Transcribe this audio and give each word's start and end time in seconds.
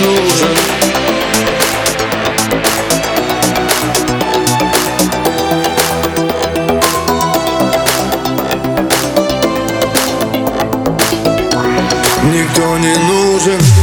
нужен. 0.00 0.48
Никто 12.32 12.78
не 12.78 12.96
нужен. 12.96 13.79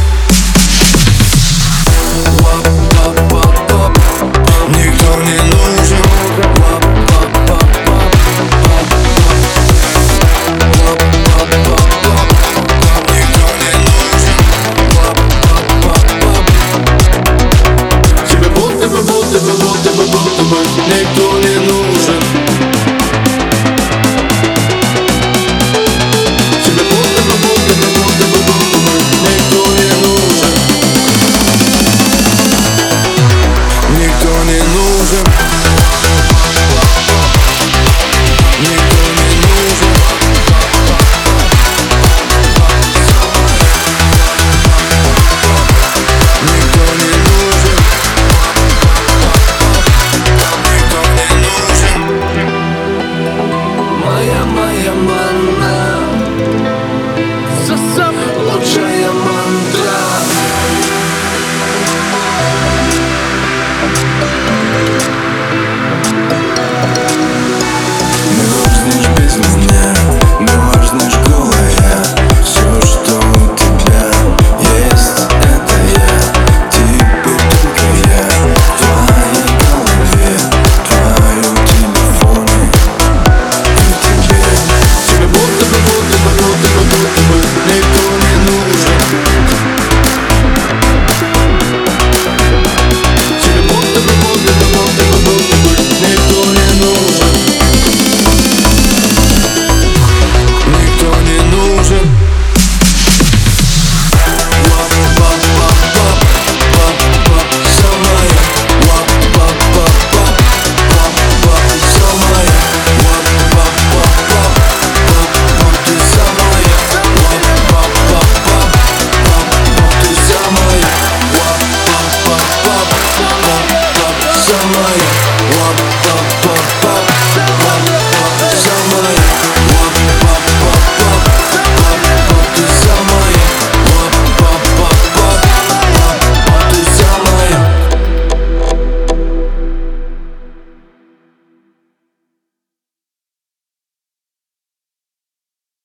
собой 124.48 125.37